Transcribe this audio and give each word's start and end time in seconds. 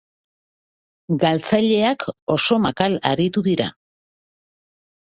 Galtzaileak 1.25 2.07
oso 2.39 2.59
makal 2.67 2.99
aritu 3.13 3.47
dira. 3.53 3.71